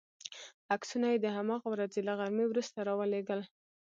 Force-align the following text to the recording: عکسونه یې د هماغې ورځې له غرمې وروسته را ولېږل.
عکسونه 0.75 1.05
یې 1.13 1.17
د 1.21 1.27
هماغې 1.37 1.67
ورځې 1.71 1.99
له 2.07 2.13
غرمې 2.19 2.45
وروسته 2.47 2.77
را 2.87 2.93
ولېږل. 2.99 3.41